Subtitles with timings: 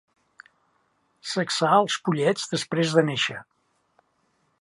[1.33, 3.37] Sexar els pollets després de néixer.